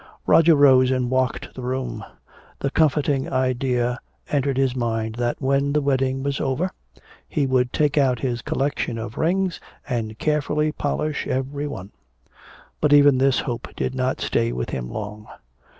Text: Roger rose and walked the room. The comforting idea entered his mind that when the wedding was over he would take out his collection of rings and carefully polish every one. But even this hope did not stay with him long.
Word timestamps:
Roger 0.25 0.55
rose 0.55 0.89
and 0.89 1.11
walked 1.11 1.53
the 1.53 1.61
room. 1.61 2.03
The 2.57 2.71
comforting 2.71 3.31
idea 3.31 3.99
entered 4.31 4.57
his 4.57 4.75
mind 4.75 5.13
that 5.13 5.39
when 5.39 5.73
the 5.73 5.79
wedding 5.81 6.23
was 6.23 6.41
over 6.41 6.71
he 7.29 7.45
would 7.45 7.71
take 7.71 7.99
out 7.99 8.17
his 8.17 8.41
collection 8.41 8.97
of 8.97 9.19
rings 9.19 9.59
and 9.87 10.17
carefully 10.17 10.71
polish 10.71 11.27
every 11.27 11.67
one. 11.67 11.91
But 12.79 12.93
even 12.93 13.19
this 13.19 13.41
hope 13.41 13.67
did 13.75 13.93
not 13.93 14.19
stay 14.21 14.51
with 14.51 14.71
him 14.71 14.89
long. 14.89 15.27